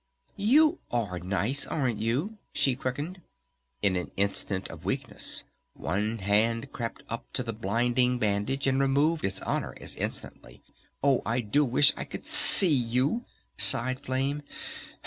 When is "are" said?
0.89-1.19